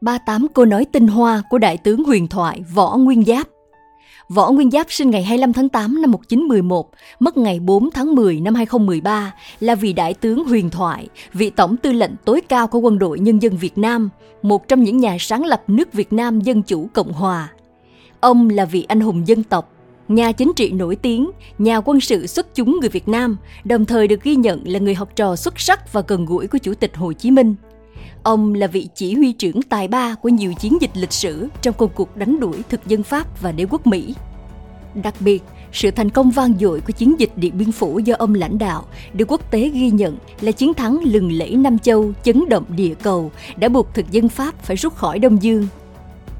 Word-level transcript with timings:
38 0.00 0.46
câu 0.54 0.64
nói 0.64 0.84
tinh 0.84 1.06
hoa 1.06 1.42
của 1.50 1.58
Đại 1.58 1.76
tướng 1.76 2.04
huyền 2.04 2.28
thoại 2.28 2.62
Võ 2.74 2.96
Nguyên 2.96 3.24
Giáp. 3.24 3.48
Võ 4.28 4.50
Nguyên 4.50 4.70
Giáp 4.70 4.92
sinh 4.92 5.10
ngày 5.10 5.22
25 5.22 5.52
tháng 5.52 5.68
8 5.68 6.02
năm 6.02 6.10
1911, 6.10 6.90
mất 7.20 7.36
ngày 7.36 7.60
4 7.60 7.90
tháng 7.90 8.14
10 8.14 8.40
năm 8.40 8.54
2013, 8.54 9.34
là 9.60 9.74
vị 9.74 9.92
đại 9.92 10.14
tướng 10.14 10.44
huyền 10.44 10.70
thoại, 10.70 11.08
vị 11.32 11.50
tổng 11.50 11.76
tư 11.76 11.92
lệnh 11.92 12.10
tối 12.24 12.40
cao 12.40 12.66
của 12.66 12.78
quân 12.78 12.98
đội 12.98 13.18
nhân 13.18 13.42
dân 13.42 13.56
Việt 13.56 13.78
Nam, 13.78 14.10
một 14.42 14.68
trong 14.68 14.82
những 14.82 14.96
nhà 14.96 15.16
sáng 15.20 15.44
lập 15.44 15.62
nước 15.66 15.92
Việt 15.92 16.12
Nam 16.12 16.40
Dân 16.40 16.62
Chủ 16.62 16.88
Cộng 16.92 17.12
Hòa. 17.12 17.48
Ông 18.20 18.50
là 18.50 18.64
vị 18.64 18.84
anh 18.88 19.00
hùng 19.00 19.28
dân 19.28 19.42
tộc, 19.42 19.72
nhà 20.08 20.32
chính 20.32 20.52
trị 20.56 20.70
nổi 20.70 20.96
tiếng, 20.96 21.30
nhà 21.58 21.80
quân 21.80 22.00
sự 22.00 22.26
xuất 22.26 22.54
chúng 22.54 22.78
người 22.80 22.90
Việt 22.90 23.08
Nam, 23.08 23.36
đồng 23.64 23.84
thời 23.84 24.08
được 24.08 24.22
ghi 24.22 24.36
nhận 24.36 24.62
là 24.64 24.78
người 24.78 24.94
học 24.94 25.08
trò 25.16 25.36
xuất 25.36 25.60
sắc 25.60 25.92
và 25.92 26.02
gần 26.08 26.26
gũi 26.26 26.46
của 26.46 26.58
Chủ 26.58 26.74
tịch 26.74 26.96
Hồ 26.96 27.12
Chí 27.12 27.30
Minh– 27.30 27.54
Ông 28.22 28.54
là 28.54 28.66
vị 28.66 28.88
chỉ 28.94 29.14
huy 29.14 29.32
trưởng 29.32 29.62
tài 29.62 29.88
ba 29.88 30.14
của 30.14 30.28
nhiều 30.28 30.52
chiến 30.54 30.78
dịch 30.80 30.90
lịch 30.94 31.12
sử 31.12 31.48
trong 31.62 31.74
công 31.78 31.90
cuộc 31.94 32.16
đánh 32.16 32.40
đuổi 32.40 32.56
thực 32.68 32.86
dân 32.86 33.02
Pháp 33.02 33.42
và 33.42 33.52
đế 33.52 33.66
quốc 33.70 33.86
Mỹ. 33.86 34.14
Đặc 35.02 35.14
biệt, 35.20 35.42
sự 35.72 35.90
thành 35.90 36.10
công 36.10 36.30
vang 36.30 36.54
dội 36.60 36.80
của 36.80 36.92
chiến 36.92 37.14
dịch 37.18 37.30
Điện 37.36 37.58
Biên 37.58 37.72
Phủ 37.72 37.98
do 37.98 38.14
ông 38.18 38.34
lãnh 38.34 38.58
đạo 38.58 38.84
được 39.12 39.24
quốc 39.28 39.50
tế 39.50 39.68
ghi 39.68 39.90
nhận 39.90 40.16
là 40.40 40.52
chiến 40.52 40.74
thắng 40.74 41.00
lừng 41.04 41.32
lẫy 41.32 41.56
Nam 41.56 41.78
Châu 41.78 42.12
chấn 42.22 42.48
động 42.48 42.64
địa 42.68 42.94
cầu 43.02 43.30
đã 43.56 43.68
buộc 43.68 43.94
thực 43.94 44.10
dân 44.10 44.28
Pháp 44.28 44.62
phải 44.62 44.76
rút 44.76 44.94
khỏi 44.94 45.18
Đông 45.18 45.42
Dương. 45.42 45.66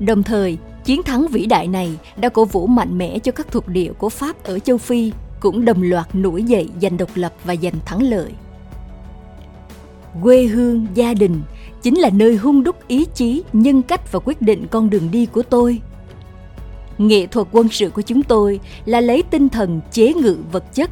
Đồng 0.00 0.22
thời, 0.22 0.58
chiến 0.84 1.02
thắng 1.02 1.26
vĩ 1.28 1.46
đại 1.46 1.68
này 1.68 1.98
đã 2.16 2.28
cổ 2.28 2.44
vũ 2.44 2.66
mạnh 2.66 2.98
mẽ 2.98 3.18
cho 3.18 3.32
các 3.32 3.46
thuộc 3.50 3.68
địa 3.68 3.92
của 3.98 4.08
Pháp 4.08 4.44
ở 4.44 4.58
châu 4.58 4.78
Phi 4.78 5.12
cũng 5.40 5.64
đồng 5.64 5.82
loạt 5.82 6.14
nổi 6.14 6.42
dậy 6.42 6.68
giành 6.82 6.96
độc 6.96 7.10
lập 7.14 7.32
và 7.44 7.56
giành 7.62 7.74
thắng 7.84 8.02
lợi. 8.02 8.32
Quê 10.22 10.42
hương, 10.42 10.86
gia 10.94 11.14
đình 11.14 11.40
chính 11.82 11.98
là 11.98 12.10
nơi 12.10 12.36
hung 12.36 12.62
đúc 12.62 12.88
ý 12.88 13.06
chí, 13.14 13.42
nhân 13.52 13.82
cách 13.82 14.12
và 14.12 14.20
quyết 14.24 14.42
định 14.42 14.66
con 14.70 14.90
đường 14.90 15.10
đi 15.10 15.26
của 15.26 15.42
tôi. 15.42 15.80
Nghệ 16.98 17.26
thuật 17.26 17.48
quân 17.52 17.68
sự 17.68 17.90
của 17.90 18.02
chúng 18.02 18.22
tôi 18.22 18.60
là 18.84 19.00
lấy 19.00 19.22
tinh 19.22 19.48
thần 19.48 19.80
chế 19.92 20.14
ngự 20.14 20.36
vật 20.52 20.74
chất, 20.74 20.90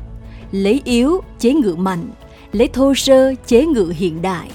lấy 0.53 0.81
yếu 0.85 1.21
chế 1.39 1.53
ngự 1.53 1.75
mạnh, 1.75 2.09
lấy 2.53 2.69
thô 2.69 2.95
sơ 2.95 3.35
chế 3.47 3.67
ngự 3.67 3.93
hiện 3.97 4.23
đại. 4.23 4.51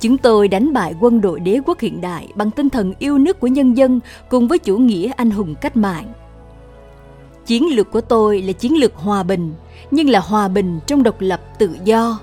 Chúng 0.00 0.18
tôi 0.18 0.48
đánh 0.48 0.72
bại 0.72 0.94
quân 1.00 1.20
đội 1.20 1.40
đế 1.40 1.60
quốc 1.66 1.80
hiện 1.80 2.00
đại 2.00 2.28
bằng 2.34 2.50
tinh 2.50 2.70
thần 2.70 2.92
yêu 2.98 3.18
nước 3.18 3.40
của 3.40 3.46
nhân 3.46 3.76
dân 3.76 4.00
cùng 4.30 4.48
với 4.48 4.58
chủ 4.58 4.78
nghĩa 4.78 5.10
anh 5.16 5.30
hùng 5.30 5.54
cách 5.60 5.76
mạng. 5.76 6.12
Chiến 7.46 7.76
lược 7.76 7.90
của 7.90 8.00
tôi 8.00 8.42
là 8.42 8.52
chiến 8.52 8.76
lược 8.76 8.94
hòa 8.94 9.22
bình, 9.22 9.52
nhưng 9.90 10.08
là 10.08 10.20
hòa 10.20 10.48
bình 10.48 10.80
trong 10.86 11.02
độc 11.02 11.20
lập 11.20 11.40
tự 11.58 11.70
do, 11.84 12.18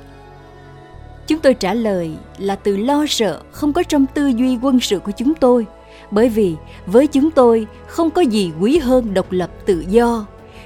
Chúng 1.28 1.40
tôi 1.40 1.54
trả 1.54 1.74
lời 1.74 2.12
là 2.38 2.56
từ 2.56 2.78
lo 2.78 3.06
sợ 3.10 3.42
không 3.52 3.74
có 3.74 3.84
trong 3.84 4.06
tư 4.14 4.28
duy 4.28 4.58
quân 4.62 4.80
sự 4.80 5.00
của 5.00 5.12
chúng 5.18 5.34
tôi, 5.34 5.66
bởi 6.12 6.30
vì 6.30 6.56
với 6.86 7.08
chúng 7.08 7.32
tôi 7.32 7.68
không 7.88 8.10
có 8.10 8.22
gì 8.22 8.52
quý 8.60 8.78
hơn 8.78 9.14
độc 9.14 9.32
lập 9.32 9.52
tự 9.66 9.86
do. 9.90 10.26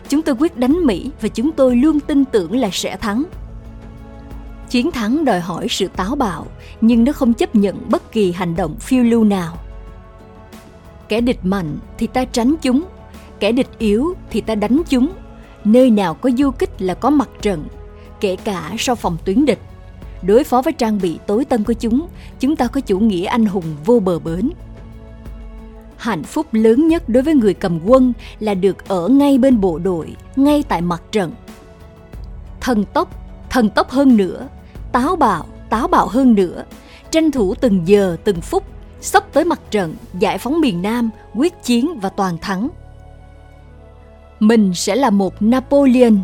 Chúng 0.09 0.21
tôi 0.21 0.35
quyết 0.39 0.57
đánh 0.57 0.85
Mỹ 0.85 1.11
và 1.21 1.27
chúng 1.27 1.51
tôi 1.51 1.75
luôn 1.75 1.99
tin 1.99 2.25
tưởng 2.25 2.55
là 2.55 2.69
sẽ 2.71 2.97
thắng. 2.97 3.23
Chiến 4.69 4.91
thắng 4.91 5.25
đòi 5.25 5.39
hỏi 5.39 5.67
sự 5.69 5.87
táo 5.87 6.15
bạo, 6.15 6.45
nhưng 6.81 7.03
nó 7.03 7.11
không 7.11 7.33
chấp 7.33 7.55
nhận 7.55 7.89
bất 7.89 8.11
kỳ 8.11 8.31
hành 8.31 8.55
động 8.55 8.75
phiêu 8.79 9.03
lưu 9.03 9.23
nào. 9.23 9.57
Kẻ 11.07 11.21
địch 11.21 11.39
mạnh 11.43 11.77
thì 11.97 12.07
ta 12.07 12.25
tránh 12.25 12.55
chúng, 12.61 12.83
kẻ 13.39 13.51
địch 13.51 13.69
yếu 13.77 14.13
thì 14.29 14.41
ta 14.41 14.55
đánh 14.55 14.81
chúng. 14.89 15.09
Nơi 15.63 15.89
nào 15.89 16.13
có 16.13 16.29
du 16.37 16.51
kích 16.51 16.81
là 16.81 16.93
có 16.93 17.09
mặt 17.09 17.29
trận, 17.41 17.65
kể 18.19 18.35
cả 18.35 18.71
sau 18.77 18.95
phòng 18.95 19.17
tuyến 19.25 19.45
địch 19.45 19.59
đối 20.25 20.43
phó 20.43 20.61
với 20.61 20.73
trang 20.73 20.99
bị 21.01 21.19
tối 21.27 21.45
tân 21.45 21.63
của 21.63 21.73
chúng, 21.73 22.07
chúng 22.39 22.55
ta 22.55 22.67
có 22.67 22.81
chủ 22.81 22.99
nghĩa 22.99 23.25
anh 23.25 23.45
hùng 23.45 23.75
vô 23.85 23.99
bờ 23.99 24.19
bến. 24.19 24.49
Hạnh 25.97 26.23
phúc 26.23 26.45
lớn 26.51 26.87
nhất 26.87 27.09
đối 27.09 27.23
với 27.23 27.33
người 27.33 27.53
cầm 27.53 27.79
quân 27.85 28.13
là 28.39 28.53
được 28.53 28.87
ở 28.87 29.07
ngay 29.07 29.37
bên 29.37 29.61
bộ 29.61 29.79
đội, 29.79 30.15
ngay 30.35 30.63
tại 30.67 30.81
mặt 30.81 31.03
trận. 31.11 31.31
Thần 32.61 32.85
tốc, 32.85 33.09
thần 33.49 33.69
tốc 33.69 33.89
hơn 33.89 34.17
nữa, 34.17 34.47
táo 34.91 35.15
bạo, 35.15 35.45
táo 35.69 35.87
bạo 35.87 36.07
hơn 36.07 36.35
nữa, 36.35 36.63
tranh 37.11 37.31
thủ 37.31 37.55
từng 37.55 37.87
giờ, 37.87 38.17
từng 38.23 38.41
phút, 38.41 38.63
sắp 39.01 39.33
tới 39.33 39.45
mặt 39.45 39.59
trận, 39.71 39.95
giải 40.19 40.37
phóng 40.37 40.61
miền 40.61 40.81
Nam, 40.81 41.09
quyết 41.35 41.63
chiến 41.63 41.99
và 41.99 42.09
toàn 42.09 42.37
thắng. 42.37 42.69
Mình 44.39 44.73
sẽ 44.73 44.95
là 44.95 45.09
một 45.09 45.41
Napoleon 45.41 46.15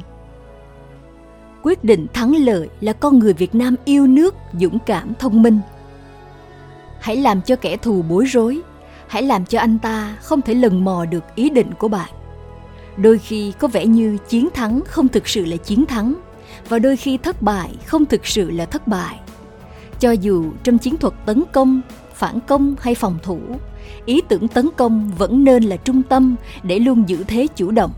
quyết 1.63 1.83
định 1.83 2.07
thắng 2.13 2.35
lợi 2.35 2.69
là 2.81 2.93
con 2.93 3.19
người 3.19 3.33
Việt 3.33 3.55
Nam 3.55 3.75
yêu 3.85 4.07
nước, 4.07 4.35
dũng 4.59 4.79
cảm, 4.85 5.13
thông 5.19 5.41
minh. 5.41 5.59
Hãy 6.99 7.15
làm 7.15 7.41
cho 7.41 7.55
kẻ 7.55 7.77
thù 7.77 8.01
bối 8.01 8.25
rối, 8.25 8.61
hãy 9.07 9.23
làm 9.23 9.45
cho 9.45 9.59
anh 9.59 9.79
ta 9.79 10.17
không 10.21 10.41
thể 10.41 10.53
lần 10.53 10.83
mò 10.83 11.05
được 11.05 11.23
ý 11.35 11.49
định 11.49 11.73
của 11.79 11.87
bạn. 11.87 12.09
Đôi 12.97 13.17
khi 13.17 13.53
có 13.59 13.67
vẻ 13.67 13.85
như 13.85 14.17
chiến 14.29 14.49
thắng 14.53 14.81
không 14.87 15.07
thực 15.07 15.27
sự 15.27 15.45
là 15.45 15.57
chiến 15.57 15.85
thắng 15.85 16.15
và 16.69 16.79
đôi 16.79 16.97
khi 16.97 17.17
thất 17.17 17.41
bại 17.41 17.75
không 17.85 18.05
thực 18.05 18.27
sự 18.27 18.51
là 18.51 18.65
thất 18.65 18.87
bại. 18.87 19.19
Cho 19.99 20.11
dù 20.11 20.51
trong 20.63 20.77
chiến 20.77 20.97
thuật 20.97 21.13
tấn 21.25 21.43
công, 21.51 21.81
phản 22.13 22.39
công 22.47 22.75
hay 22.79 22.95
phòng 22.95 23.17
thủ, 23.23 23.39
ý 24.05 24.21
tưởng 24.29 24.47
tấn 24.47 24.69
công 24.77 25.11
vẫn 25.17 25.43
nên 25.43 25.63
là 25.63 25.77
trung 25.77 26.03
tâm 26.03 26.35
để 26.63 26.79
luôn 26.79 27.03
giữ 27.07 27.23
thế 27.27 27.47
chủ 27.55 27.71
động. 27.71 27.91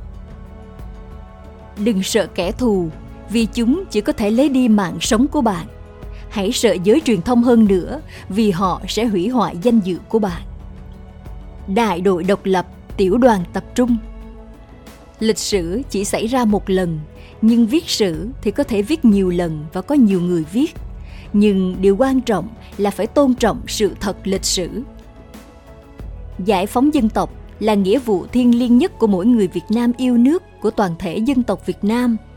Đừng 1.78 2.03
sợ 2.03 2.28
kẻ 2.35 2.52
thù 2.52 2.90
vì 3.34 3.48
chúng 3.54 3.84
chỉ 3.92 4.02
có 4.02 4.14
thể 4.14 4.32
lấy 4.32 4.50
đi 4.50 4.68
mạng 4.68 4.98
sống 5.02 5.28
của 5.28 5.42
bạn. 5.42 5.68
Hãy 6.30 6.52
sợ 6.52 6.76
giới 6.84 7.02
truyền 7.06 7.22
thông 7.22 7.44
hơn 7.44 7.66
nữa 7.66 8.02
vì 8.30 8.52
họ 8.52 8.82
sẽ 8.88 9.06
hủy 9.06 9.28
hoại 9.30 9.58
danh 9.62 9.80
dự 9.80 9.98
của 10.10 10.20
bạn. 10.20 10.42
Đại 11.68 12.02
đội 12.02 12.24
độc 12.24 12.46
lập, 12.46 12.68
tiểu 12.98 13.18
đoàn 13.18 13.44
tập 13.54 13.64
trung 13.76 13.98
Lịch 15.20 15.38
sử 15.38 15.82
chỉ 15.90 16.06
xảy 16.06 16.28
ra 16.28 16.46
một 16.46 16.70
lần, 16.70 17.00
nhưng 17.42 17.66
viết 17.66 17.90
sử 17.90 18.30
thì 18.42 18.52
có 18.52 18.64
thể 18.64 18.82
viết 18.82 19.06
nhiều 19.06 19.30
lần 19.30 19.66
và 19.74 19.82
có 19.82 19.96
nhiều 19.96 20.22
người 20.22 20.44
viết. 20.54 20.76
Nhưng 21.34 21.76
điều 21.82 21.96
quan 21.96 22.22
trọng 22.22 22.48
là 22.78 22.92
phải 22.92 23.08
tôn 23.08 23.34
trọng 23.34 23.62
sự 23.68 23.96
thật 24.00 24.18
lịch 24.24 24.46
sử. 24.46 24.70
Giải 26.46 26.66
phóng 26.68 26.94
dân 26.94 27.10
tộc 27.10 27.34
là 27.60 27.74
nghĩa 27.74 28.00
vụ 28.00 28.26
thiêng 28.26 28.60
liêng 28.60 28.78
nhất 28.78 29.00
của 29.00 29.08
mỗi 29.08 29.26
người 29.26 29.48
Việt 29.48 29.66
Nam 29.70 29.92
yêu 29.98 30.18
nước, 30.18 30.44
của 30.62 30.72
toàn 30.72 30.92
thể 31.00 31.18
dân 31.18 31.44
tộc 31.44 31.66
Việt 31.66 31.84
Nam– 31.84 32.18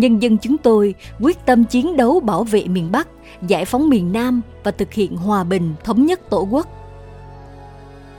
nhân 0.00 0.22
dân 0.22 0.38
chúng 0.38 0.58
tôi 0.58 0.94
quyết 1.20 1.46
tâm 1.46 1.64
chiến 1.64 1.96
đấu 1.96 2.20
bảo 2.20 2.44
vệ 2.44 2.64
miền 2.64 2.92
Bắc, 2.92 3.08
giải 3.42 3.64
phóng 3.64 3.88
miền 3.88 4.12
Nam 4.12 4.40
và 4.64 4.70
thực 4.70 4.92
hiện 4.92 5.16
hòa 5.16 5.44
bình, 5.44 5.74
thống 5.84 6.06
nhất 6.06 6.30
tổ 6.30 6.48
quốc. 6.50 6.66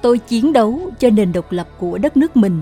Tôi 0.02 0.18
chiến 0.18 0.54
đấu 0.54 0.80
cho 1.00 1.10
nền 1.10 1.32
độc 1.32 1.52
lập 1.52 1.68
của 1.80 1.98
đất 1.98 2.18
nước 2.18 2.38
mình. 2.38 2.62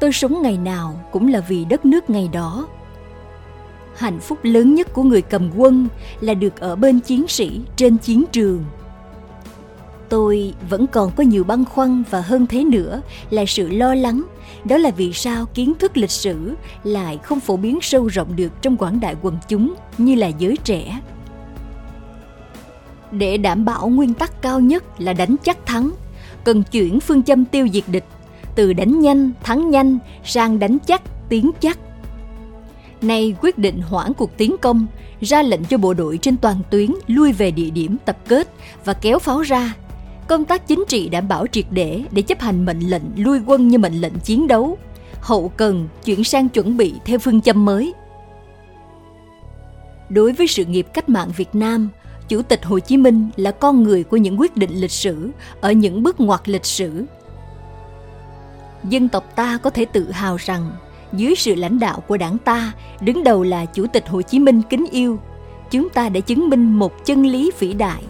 Tôi 0.00 0.12
sống 0.12 0.42
ngày 0.42 0.58
nào 0.58 1.00
cũng 1.12 1.28
là 1.28 1.40
vì 1.40 1.64
đất 1.64 1.84
nước 1.84 2.10
ngày 2.10 2.28
đó. 2.32 2.66
Hạnh 3.96 4.20
phúc 4.20 4.38
lớn 4.42 4.74
nhất 4.74 4.92
của 4.92 5.02
người 5.02 5.22
cầm 5.22 5.50
quân 5.56 5.88
là 6.20 6.34
được 6.34 6.60
ở 6.60 6.76
bên 6.76 7.00
chiến 7.00 7.28
sĩ 7.28 7.60
trên 7.76 7.96
chiến 7.96 8.24
trường 8.32 8.64
tôi 10.08 10.54
vẫn 10.70 10.86
còn 10.86 11.10
có 11.16 11.24
nhiều 11.24 11.44
băn 11.44 11.64
khoăn 11.64 12.02
và 12.10 12.20
hơn 12.20 12.46
thế 12.46 12.64
nữa 12.64 13.00
là 13.30 13.44
sự 13.46 13.68
lo 13.68 13.94
lắng. 13.94 14.24
Đó 14.64 14.76
là 14.76 14.90
vì 14.90 15.12
sao 15.12 15.46
kiến 15.46 15.74
thức 15.78 15.96
lịch 15.96 16.10
sử 16.10 16.54
lại 16.84 17.18
không 17.22 17.40
phổ 17.40 17.56
biến 17.56 17.78
sâu 17.82 18.06
rộng 18.06 18.36
được 18.36 18.62
trong 18.62 18.76
quảng 18.76 19.00
đại 19.00 19.16
quần 19.22 19.36
chúng 19.48 19.74
như 19.98 20.14
là 20.14 20.26
giới 20.26 20.56
trẻ. 20.64 21.00
Để 23.10 23.36
đảm 23.36 23.64
bảo 23.64 23.88
nguyên 23.88 24.14
tắc 24.14 24.42
cao 24.42 24.60
nhất 24.60 24.84
là 25.00 25.12
đánh 25.12 25.36
chắc 25.44 25.66
thắng, 25.66 25.90
cần 26.44 26.62
chuyển 26.62 27.00
phương 27.00 27.22
châm 27.22 27.44
tiêu 27.44 27.68
diệt 27.72 27.84
địch, 27.86 28.04
từ 28.54 28.72
đánh 28.72 29.00
nhanh, 29.00 29.30
thắng 29.42 29.70
nhanh 29.70 29.98
sang 30.24 30.58
đánh 30.58 30.78
chắc, 30.86 31.02
tiến 31.28 31.50
chắc. 31.60 31.78
Nay 33.02 33.34
quyết 33.40 33.58
định 33.58 33.80
hoãn 33.80 34.14
cuộc 34.14 34.36
tiến 34.36 34.56
công, 34.60 34.86
ra 35.20 35.42
lệnh 35.42 35.64
cho 35.64 35.78
bộ 35.78 35.94
đội 35.94 36.18
trên 36.18 36.36
toàn 36.36 36.56
tuyến 36.70 36.90
lui 37.06 37.32
về 37.32 37.50
địa 37.50 37.70
điểm 37.70 37.96
tập 38.04 38.16
kết 38.28 38.48
và 38.84 38.92
kéo 38.92 39.18
pháo 39.18 39.40
ra 39.40 39.74
công 40.28 40.44
tác 40.44 40.66
chính 40.66 40.84
trị 40.88 41.08
đảm 41.08 41.28
bảo 41.28 41.46
triệt 41.46 41.64
để 41.70 42.02
để 42.10 42.22
chấp 42.22 42.40
hành 42.40 42.64
mệnh 42.64 42.80
lệnh 42.80 43.02
lui 43.16 43.40
quân 43.46 43.68
như 43.68 43.78
mệnh 43.78 44.00
lệnh 44.00 44.18
chiến 44.24 44.46
đấu, 44.46 44.78
hậu 45.20 45.52
cần 45.56 45.88
chuyển 46.04 46.24
sang 46.24 46.48
chuẩn 46.48 46.76
bị 46.76 46.94
theo 47.04 47.18
phương 47.18 47.40
châm 47.40 47.64
mới. 47.64 47.94
Đối 50.08 50.32
với 50.32 50.46
sự 50.46 50.64
nghiệp 50.64 50.86
cách 50.94 51.08
mạng 51.08 51.30
Việt 51.36 51.54
Nam, 51.54 51.88
Chủ 52.28 52.42
tịch 52.42 52.64
Hồ 52.64 52.78
Chí 52.78 52.96
Minh 52.96 53.28
là 53.36 53.50
con 53.50 53.82
người 53.82 54.04
của 54.04 54.16
những 54.16 54.40
quyết 54.40 54.56
định 54.56 54.70
lịch 54.74 54.90
sử 54.90 55.30
ở 55.60 55.72
những 55.72 56.02
bước 56.02 56.20
ngoặt 56.20 56.48
lịch 56.48 56.64
sử. 56.64 57.04
Dân 58.84 59.08
tộc 59.08 59.36
ta 59.36 59.58
có 59.62 59.70
thể 59.70 59.84
tự 59.84 60.10
hào 60.10 60.36
rằng 60.36 60.70
dưới 61.12 61.34
sự 61.34 61.54
lãnh 61.54 61.78
đạo 61.78 62.00
của 62.00 62.16
đảng 62.16 62.38
ta, 62.38 62.72
đứng 63.00 63.24
đầu 63.24 63.42
là 63.42 63.64
Chủ 63.64 63.86
tịch 63.86 64.08
Hồ 64.08 64.22
Chí 64.22 64.38
Minh 64.38 64.62
kính 64.70 64.86
yêu, 64.90 65.18
chúng 65.70 65.88
ta 65.88 66.08
đã 66.08 66.20
chứng 66.20 66.48
minh 66.48 66.78
một 66.78 67.04
chân 67.04 67.26
lý 67.26 67.50
vĩ 67.58 67.72
đại. 67.72 68.02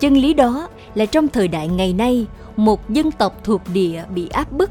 Chân 0.00 0.16
lý 0.16 0.34
đó 0.34 0.68
là 0.94 1.06
trong 1.06 1.28
thời 1.28 1.48
đại 1.48 1.68
ngày 1.68 1.92
nay 1.92 2.26
một 2.56 2.90
dân 2.90 3.10
tộc 3.10 3.44
thuộc 3.44 3.60
địa 3.74 4.04
bị 4.14 4.28
áp 4.28 4.52
bức 4.52 4.70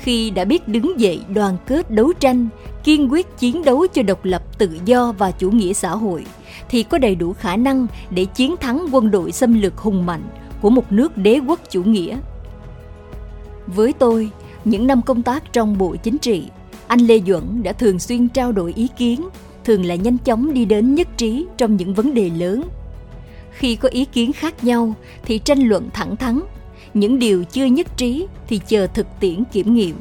khi 0.00 0.30
đã 0.30 0.44
biết 0.44 0.68
đứng 0.68 1.00
dậy 1.00 1.20
đoàn 1.28 1.56
kết 1.66 1.90
đấu 1.90 2.12
tranh 2.12 2.48
kiên 2.84 3.12
quyết 3.12 3.38
chiến 3.38 3.64
đấu 3.64 3.86
cho 3.86 4.02
độc 4.02 4.24
lập 4.24 4.58
tự 4.58 4.70
do 4.84 5.12
và 5.18 5.30
chủ 5.30 5.50
nghĩa 5.50 5.72
xã 5.72 5.90
hội 5.90 6.24
thì 6.68 6.82
có 6.82 6.98
đầy 6.98 7.14
đủ 7.14 7.32
khả 7.32 7.56
năng 7.56 7.86
để 8.10 8.24
chiến 8.24 8.56
thắng 8.56 8.86
quân 8.92 9.10
đội 9.10 9.32
xâm 9.32 9.62
lược 9.62 9.78
hùng 9.78 10.06
mạnh 10.06 10.22
của 10.60 10.70
một 10.70 10.92
nước 10.92 11.16
đế 11.16 11.40
quốc 11.46 11.60
chủ 11.70 11.82
nghĩa. 11.82 12.18
Với 13.66 13.92
tôi, 13.92 14.30
những 14.64 14.86
năm 14.86 15.02
công 15.02 15.22
tác 15.22 15.52
trong 15.52 15.78
Bộ 15.78 15.96
Chính 15.96 16.18
trị, 16.18 16.44
anh 16.86 17.00
Lê 17.00 17.20
Duẩn 17.26 17.62
đã 17.62 17.72
thường 17.72 17.98
xuyên 17.98 18.28
trao 18.28 18.52
đổi 18.52 18.72
ý 18.76 18.88
kiến, 18.96 19.28
thường 19.64 19.84
là 19.84 19.94
nhanh 19.94 20.18
chóng 20.18 20.54
đi 20.54 20.64
đến 20.64 20.94
nhất 20.94 21.08
trí 21.16 21.46
trong 21.56 21.76
những 21.76 21.94
vấn 21.94 22.14
đề 22.14 22.30
lớn. 22.30 22.62
Khi 23.54 23.76
có 23.76 23.88
ý 23.88 24.04
kiến 24.04 24.32
khác 24.32 24.64
nhau 24.64 24.94
thì 25.22 25.38
tranh 25.38 25.58
luận 25.58 25.88
thẳng 25.92 26.16
thắn, 26.16 26.40
những 26.94 27.18
điều 27.18 27.44
chưa 27.44 27.64
nhất 27.64 27.86
trí 27.96 28.26
thì 28.48 28.60
chờ 28.68 28.86
thực 28.86 29.06
tiễn 29.20 29.44
kiểm 29.52 29.74
nghiệm. 29.74 29.96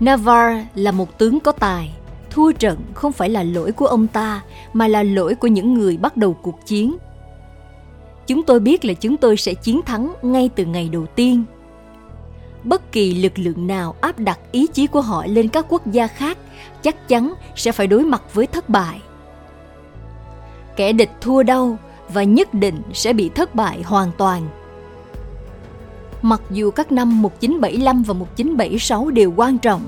Navarre 0.00 0.66
là 0.74 0.92
một 0.92 1.18
tướng 1.18 1.40
có 1.40 1.52
tài, 1.52 1.90
thua 2.30 2.52
trận 2.52 2.78
không 2.94 3.12
phải 3.12 3.30
là 3.30 3.42
lỗi 3.42 3.72
của 3.72 3.86
ông 3.86 4.06
ta 4.06 4.42
mà 4.72 4.88
là 4.88 5.02
lỗi 5.02 5.34
của 5.34 5.48
những 5.48 5.74
người 5.74 5.96
bắt 5.96 6.16
đầu 6.16 6.34
cuộc 6.42 6.66
chiến. 6.66 6.96
Chúng 8.26 8.42
tôi 8.42 8.60
biết 8.60 8.84
là 8.84 8.94
chúng 8.94 9.16
tôi 9.16 9.36
sẽ 9.36 9.54
chiến 9.54 9.80
thắng 9.82 10.14
ngay 10.22 10.50
từ 10.56 10.64
ngày 10.64 10.88
đầu 10.92 11.06
tiên 11.06 11.44
bất 12.64 12.92
kỳ 12.92 13.14
lực 13.14 13.32
lượng 13.38 13.66
nào 13.66 13.94
áp 14.00 14.18
đặt 14.18 14.38
ý 14.52 14.66
chí 14.66 14.86
của 14.86 15.00
họ 15.00 15.26
lên 15.26 15.48
các 15.48 15.66
quốc 15.68 15.86
gia 15.86 16.06
khác 16.06 16.38
chắc 16.82 17.08
chắn 17.08 17.34
sẽ 17.56 17.72
phải 17.72 17.86
đối 17.86 18.04
mặt 18.04 18.22
với 18.34 18.46
thất 18.46 18.68
bại. 18.68 19.00
Kẻ 20.76 20.92
địch 20.92 21.10
thua 21.20 21.42
đâu 21.42 21.76
và 22.14 22.22
nhất 22.22 22.54
định 22.54 22.82
sẽ 22.92 23.12
bị 23.12 23.28
thất 23.28 23.54
bại 23.54 23.82
hoàn 23.82 24.10
toàn. 24.18 24.48
Mặc 26.22 26.42
dù 26.50 26.70
các 26.70 26.92
năm 26.92 27.22
1975 27.22 28.02
và 28.02 28.14
1976 28.14 29.10
đều 29.10 29.32
quan 29.36 29.58
trọng, 29.58 29.82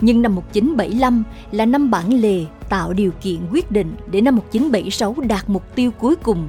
nhưng 0.00 0.22
năm 0.22 0.34
1975 0.34 1.24
là 1.52 1.66
năm 1.66 1.90
bản 1.90 2.20
lề 2.20 2.44
tạo 2.68 2.92
điều 2.92 3.10
kiện 3.22 3.38
quyết 3.52 3.70
định 3.70 3.94
để 4.10 4.20
năm 4.20 4.36
1976 4.36 5.14
đạt 5.28 5.48
mục 5.48 5.74
tiêu 5.74 5.90
cuối 6.00 6.16
cùng 6.16 6.48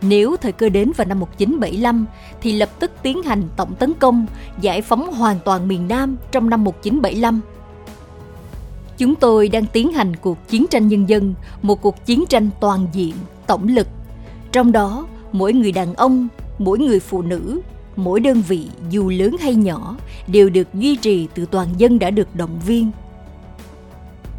nếu 0.00 0.36
thời 0.36 0.52
cơ 0.52 0.68
đến 0.68 0.92
vào 0.96 1.06
năm 1.06 1.20
1975 1.20 2.06
thì 2.40 2.52
lập 2.52 2.68
tức 2.78 2.90
tiến 3.02 3.22
hành 3.22 3.42
tổng 3.56 3.74
tấn 3.74 3.94
công, 3.94 4.26
giải 4.60 4.82
phóng 4.82 5.12
hoàn 5.12 5.38
toàn 5.44 5.68
miền 5.68 5.88
Nam 5.88 6.16
trong 6.32 6.50
năm 6.50 6.64
1975. 6.64 7.40
Chúng 8.98 9.14
tôi 9.14 9.48
đang 9.48 9.66
tiến 9.66 9.92
hành 9.92 10.16
cuộc 10.16 10.48
chiến 10.48 10.66
tranh 10.70 10.88
nhân 10.88 11.08
dân, 11.08 11.34
một 11.62 11.82
cuộc 11.82 12.06
chiến 12.06 12.24
tranh 12.28 12.50
toàn 12.60 12.86
diện, 12.92 13.14
tổng 13.46 13.68
lực. 13.68 13.88
Trong 14.56 14.72
đó, 14.72 15.06
mỗi 15.32 15.52
người 15.52 15.72
đàn 15.72 15.94
ông, 15.94 16.28
mỗi 16.58 16.78
người 16.78 17.00
phụ 17.00 17.22
nữ, 17.22 17.60
mỗi 17.96 18.20
đơn 18.20 18.42
vị 18.48 18.68
dù 18.90 19.08
lớn 19.08 19.36
hay 19.40 19.54
nhỏ 19.54 19.96
đều 20.26 20.50
được 20.50 20.74
duy 20.74 20.96
trì 20.96 21.28
từ 21.34 21.46
toàn 21.46 21.68
dân 21.76 21.98
đã 21.98 22.10
được 22.10 22.28
động 22.34 22.60
viên. 22.66 22.90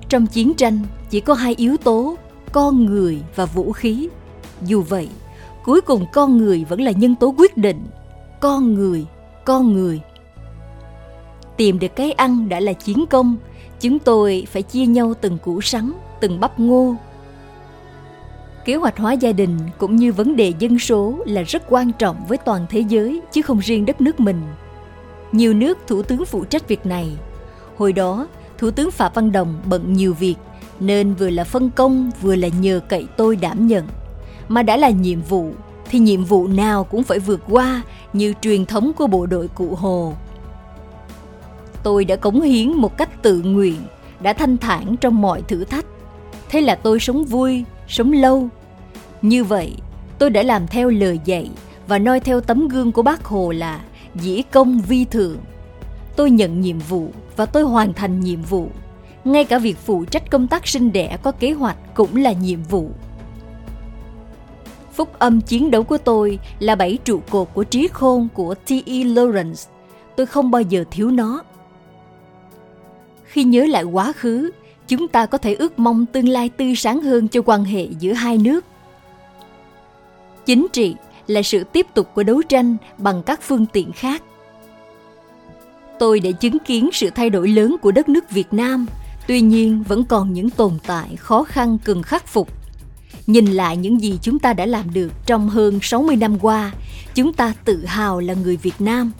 Trong 0.09 0.27
chiến 0.27 0.53
tranh 0.53 0.79
chỉ 1.09 1.19
có 1.19 1.33
hai 1.33 1.55
yếu 1.57 1.77
tố, 1.77 2.15
con 2.51 2.85
người 2.85 3.21
và 3.35 3.45
vũ 3.45 3.71
khí. 3.71 4.09
Dù 4.61 4.81
vậy, 4.81 5.09
cuối 5.65 5.81
cùng 5.81 6.05
con 6.13 6.37
người 6.37 6.65
vẫn 6.69 6.81
là 6.81 6.91
nhân 6.91 7.15
tố 7.15 7.33
quyết 7.37 7.57
định 7.57 7.85
con 8.39 8.73
người 8.73 9.05
con 9.45 9.73
người 9.73 10.01
tìm 11.57 11.79
được 11.79 11.95
cái 11.95 12.11
ăn 12.11 12.49
đã 12.49 12.59
là 12.59 12.73
chiến 12.73 13.05
công 13.09 13.35
chúng 13.79 13.99
tôi 13.99 14.47
phải 14.51 14.61
chia 14.61 14.85
nhau 14.85 15.13
từng 15.21 15.37
củ 15.37 15.61
sắn 15.61 15.91
từng 16.21 16.39
bắp 16.39 16.59
ngô 16.59 16.95
kế 18.67 18.75
hoạch 18.75 18.97
hóa 18.97 19.13
gia 19.13 19.31
đình 19.31 19.57
cũng 19.77 19.95
như 19.95 20.13
vấn 20.13 20.35
đề 20.35 20.53
dân 20.59 20.79
số 20.79 21.15
là 21.25 21.41
rất 21.41 21.63
quan 21.69 21.91
trọng 21.99 22.25
với 22.27 22.37
toàn 22.37 22.65
thế 22.69 22.79
giới 22.79 23.21
chứ 23.31 23.41
không 23.41 23.59
riêng 23.59 23.85
đất 23.85 24.01
nước 24.01 24.19
mình 24.19 24.41
nhiều 25.31 25.53
nước 25.53 25.77
thủ 25.87 26.03
tướng 26.03 26.25
phụ 26.25 26.45
trách 26.45 26.67
việc 26.67 26.85
này 26.85 27.17
hồi 27.77 27.93
đó 27.93 28.27
thủ 28.57 28.71
tướng 28.71 28.91
phạm 28.91 29.11
văn 29.15 29.31
đồng 29.31 29.61
bận 29.65 29.93
nhiều 29.93 30.13
việc 30.13 30.35
nên 30.79 31.13
vừa 31.13 31.29
là 31.29 31.43
phân 31.43 31.69
công 31.69 32.11
vừa 32.21 32.35
là 32.35 32.47
nhờ 32.47 32.79
cậy 32.89 33.07
tôi 33.17 33.35
đảm 33.35 33.67
nhận 33.67 33.87
mà 34.47 34.63
đã 34.63 34.77
là 34.77 34.89
nhiệm 34.89 35.21
vụ 35.21 35.51
thì 35.89 35.99
nhiệm 35.99 36.23
vụ 36.23 36.47
nào 36.47 36.83
cũng 36.83 37.03
phải 37.03 37.19
vượt 37.19 37.41
qua 37.49 37.81
như 38.13 38.33
truyền 38.41 38.65
thống 38.65 38.91
của 38.97 39.07
bộ 39.07 39.25
đội 39.25 39.47
cụ 39.47 39.75
Hồ. 39.75 40.13
Tôi 41.83 42.05
đã 42.05 42.15
cống 42.15 42.41
hiến 42.41 42.71
một 42.71 42.97
cách 42.97 43.21
tự 43.21 43.41
nguyện, 43.41 43.77
đã 44.19 44.33
thanh 44.33 44.57
thản 44.57 44.95
trong 44.97 45.21
mọi 45.21 45.41
thử 45.41 45.63
thách. 45.63 45.85
Thế 46.49 46.61
là 46.61 46.75
tôi 46.75 46.99
sống 46.99 47.25
vui, 47.25 47.63
sống 47.87 48.11
lâu. 48.11 48.49
Như 49.21 49.43
vậy, 49.43 49.73
tôi 50.19 50.29
đã 50.29 50.43
làm 50.43 50.67
theo 50.67 50.89
lời 50.89 51.19
dạy 51.25 51.49
và 51.87 51.99
noi 51.99 52.19
theo 52.19 52.41
tấm 52.41 52.67
gương 52.67 52.91
của 52.91 53.01
bác 53.01 53.25
Hồ 53.25 53.51
là 53.51 53.81
dĩ 54.15 54.41
công 54.51 54.81
vi 54.81 55.05
thượng. 55.05 55.37
Tôi 56.15 56.31
nhận 56.31 56.61
nhiệm 56.61 56.79
vụ 56.79 57.09
và 57.35 57.45
tôi 57.45 57.63
hoàn 57.63 57.93
thành 57.93 58.19
nhiệm 58.19 58.41
vụ. 58.41 58.69
Ngay 59.23 59.45
cả 59.45 59.59
việc 59.59 59.77
phụ 59.85 60.05
trách 60.05 60.29
công 60.31 60.47
tác 60.47 60.67
sinh 60.67 60.91
đẻ 60.91 61.17
có 61.23 61.31
kế 61.31 61.51
hoạch 61.51 61.77
cũng 61.95 62.15
là 62.15 62.31
nhiệm 62.31 62.63
vụ 62.63 62.91
Phúc 64.97 65.19
âm 65.19 65.41
chiến 65.41 65.71
đấu 65.71 65.83
của 65.83 65.97
tôi 65.97 66.39
là 66.59 66.75
bảy 66.75 66.97
trụ 67.03 67.21
cột 67.29 67.47
của 67.53 67.63
trí 67.63 67.87
khôn 67.87 68.27
của 68.33 68.55
T.E. 68.55 68.93
Lawrence. 69.03 69.69
Tôi 70.15 70.25
không 70.25 70.51
bao 70.51 70.61
giờ 70.61 70.83
thiếu 70.91 71.11
nó. 71.11 71.43
Khi 73.23 73.43
nhớ 73.43 73.65
lại 73.65 73.83
quá 73.83 74.11
khứ, 74.11 74.51
chúng 74.87 75.07
ta 75.07 75.25
có 75.25 75.37
thể 75.37 75.53
ước 75.53 75.79
mong 75.79 76.05
tương 76.05 76.29
lai 76.29 76.49
tươi 76.49 76.75
sáng 76.75 77.01
hơn 77.01 77.27
cho 77.27 77.41
quan 77.45 77.63
hệ 77.63 77.87
giữa 77.99 78.13
hai 78.13 78.37
nước. 78.37 78.65
Chính 80.47 80.67
trị 80.73 80.95
là 81.27 81.41
sự 81.41 81.63
tiếp 81.63 81.87
tục 81.93 82.07
của 82.15 82.23
đấu 82.23 82.41
tranh 82.49 82.77
bằng 82.97 83.23
các 83.23 83.41
phương 83.41 83.65
tiện 83.65 83.91
khác. 83.91 84.23
Tôi 85.99 86.19
đã 86.19 86.31
chứng 86.31 86.59
kiến 86.59 86.89
sự 86.93 87.09
thay 87.09 87.29
đổi 87.29 87.47
lớn 87.47 87.75
của 87.81 87.91
đất 87.91 88.09
nước 88.09 88.31
Việt 88.31 88.53
Nam, 88.53 88.85
tuy 89.27 89.41
nhiên 89.41 89.83
vẫn 89.87 90.03
còn 90.03 90.33
những 90.33 90.49
tồn 90.49 90.73
tại 90.87 91.15
khó 91.15 91.43
khăn 91.43 91.77
cần 91.83 92.03
khắc 92.03 92.27
phục 92.27 92.49
Nhìn 93.27 93.45
lại 93.45 93.77
những 93.77 94.01
gì 94.01 94.19
chúng 94.21 94.39
ta 94.39 94.53
đã 94.53 94.65
làm 94.65 94.93
được 94.93 95.11
trong 95.25 95.49
hơn 95.49 95.79
60 95.81 96.15
năm 96.15 96.39
qua, 96.39 96.73
chúng 97.15 97.33
ta 97.33 97.53
tự 97.65 97.85
hào 97.85 98.19
là 98.19 98.33
người 98.33 98.57
Việt 98.57 98.81
Nam. 98.81 99.11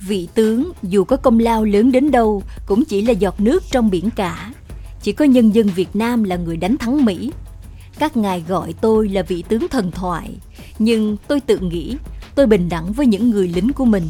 Vị 0.00 0.28
tướng 0.34 0.72
dù 0.82 1.04
có 1.04 1.16
công 1.16 1.38
lao 1.38 1.64
lớn 1.64 1.92
đến 1.92 2.10
đâu 2.10 2.42
cũng 2.66 2.84
chỉ 2.84 3.02
là 3.02 3.12
giọt 3.12 3.40
nước 3.40 3.62
trong 3.70 3.90
biển 3.90 4.10
cả. 4.16 4.52
Chỉ 5.02 5.12
có 5.12 5.24
nhân 5.24 5.54
dân 5.54 5.66
Việt 5.66 5.96
Nam 5.96 6.24
là 6.24 6.36
người 6.36 6.56
đánh 6.56 6.76
thắng 6.76 7.04
Mỹ. 7.04 7.30
Các 8.00 8.16
ngài 8.16 8.44
gọi 8.48 8.74
tôi 8.80 9.08
là 9.08 9.22
vị 9.22 9.44
tướng 9.48 9.68
thần 9.68 9.90
thoại, 9.90 10.30
nhưng 10.78 11.16
tôi 11.28 11.40
tự 11.40 11.58
nghĩ 11.58 11.96
tôi 12.34 12.46
bình 12.46 12.68
đẳng 12.68 12.92
với 12.92 13.06
những 13.06 13.30
người 13.30 13.48
lính 13.48 13.72
của 13.72 13.84
mình 13.84 14.04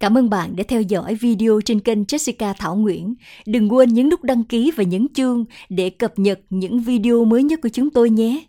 Cảm 0.00 0.18
ơn 0.18 0.30
bạn 0.30 0.56
đã 0.56 0.64
theo 0.68 0.82
dõi 0.82 1.14
video 1.14 1.60
trên 1.64 1.80
kênh 1.80 2.02
Jessica 2.02 2.54
Thảo 2.58 2.76
Nguyễn. 2.76 3.14
Đừng 3.46 3.72
quên 3.72 3.94
nhấn 3.94 4.08
nút 4.08 4.22
đăng 4.24 4.44
ký 4.44 4.72
và 4.76 4.84
nhấn 4.84 5.08
chuông 5.14 5.44
để 5.68 5.90
cập 5.90 6.18
nhật 6.18 6.40
những 6.50 6.80
video 6.80 7.24
mới 7.24 7.42
nhất 7.42 7.60
của 7.62 7.68
chúng 7.68 7.90
tôi 7.90 8.10
nhé. 8.10 8.44